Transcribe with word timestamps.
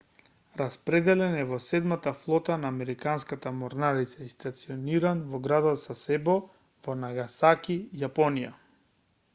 распределен 0.59 1.35
е 1.41 1.43
во 1.49 1.59
седмата 1.65 2.13
флота 2.21 2.55
на 2.61 2.71
американската 2.75 3.51
морнарица 3.59 4.25
и 4.29 4.33
стациониран 4.37 5.23
во 5.35 5.43
градот 5.49 5.85
сасебо 5.85 6.37
во 6.87 6.99
нагасаки 7.05 7.79
јапонија 8.05 8.53